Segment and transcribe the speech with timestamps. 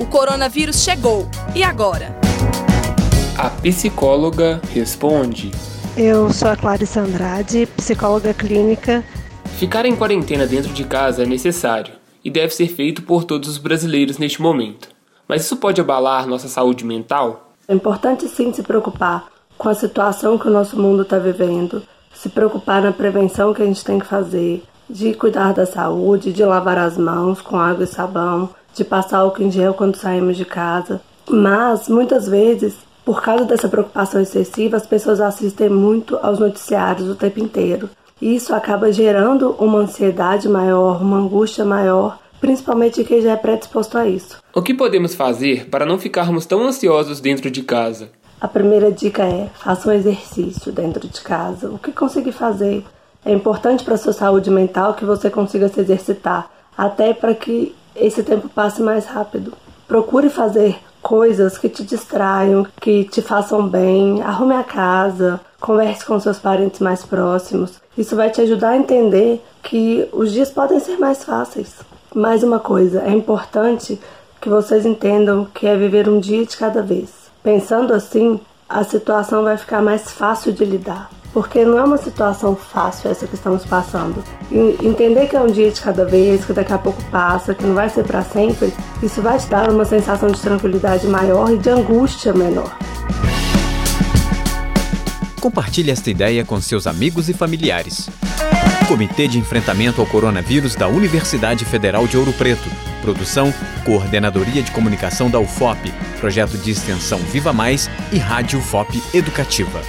[0.00, 1.28] O coronavírus chegou.
[1.54, 2.16] E agora?
[3.36, 5.50] A psicóloga responde.
[5.94, 9.04] Eu sou a Clarissa Andrade, psicóloga clínica.
[9.58, 11.92] Ficar em quarentena dentro de casa é necessário
[12.24, 14.88] e deve ser feito por todos os brasileiros neste momento.
[15.28, 17.52] Mas isso pode abalar nossa saúde mental?
[17.68, 19.28] É importante sim se preocupar
[19.58, 21.82] com a situação que o nosso mundo está vivendo,
[22.14, 26.44] se preocupar na prevenção que a gente tem que fazer, de cuidar da saúde, de
[26.44, 30.44] lavar as mãos com água e sabão, de passar álcool em gel quando saímos de
[30.44, 31.00] casa.
[31.28, 32.74] Mas muitas vezes,
[33.04, 37.88] por causa dessa preocupação excessiva, as pessoas assistem muito aos noticiários o tempo inteiro.
[38.20, 43.96] E isso acaba gerando uma ansiedade maior, uma angústia maior, principalmente quem já é predisposto
[43.96, 44.38] a isso.
[44.54, 48.10] O que podemos fazer para não ficarmos tão ansiosos dentro de casa?
[48.40, 51.70] A primeira dica é: faça um exercício dentro de casa.
[51.70, 52.84] O que conseguir fazer?
[53.24, 58.22] É importante para sua saúde mental que você consiga se exercitar, até para que esse
[58.22, 59.52] tempo passe mais rápido.
[59.86, 66.18] Procure fazer coisas que te distraiam, que te façam bem, arrume a casa, converse com
[66.18, 67.80] seus parentes mais próximos.
[67.96, 71.76] Isso vai te ajudar a entender que os dias podem ser mais fáceis.
[72.14, 74.00] Mais uma coisa, é importante
[74.40, 77.10] que vocês entendam que é viver um dia de cada vez.
[77.42, 82.56] Pensando assim, a situação vai ficar mais fácil de lidar porque não é uma situação
[82.56, 84.22] fácil essa que estamos passando.
[84.50, 87.64] E entender que é um dia de cada vez, que daqui a pouco passa, que
[87.64, 91.58] não vai ser para sempre, isso vai te dar uma sensação de tranquilidade maior e
[91.58, 92.76] de angústia menor.
[95.40, 98.10] Compartilhe esta ideia com seus amigos e familiares.
[98.86, 102.68] Comitê de Enfrentamento ao Coronavírus da Universidade Federal de Ouro Preto.
[103.02, 109.80] Produção, Coordenadoria de Comunicação da UFOP, Projeto de Extensão Viva Mais e Rádio UFOP Educativa.